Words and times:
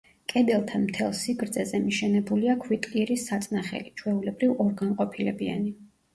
კედელთან 0.31 0.85
მთელს 0.85 1.19
სიგრძეზე 1.25 1.81
მიშენებულია 1.83 2.57
ქვიტკირის 2.65 3.27
საწნახელი, 3.33 3.95
ჩვეულებრივ 4.03 4.67
ორგანყოფილებიანი. 4.67 5.79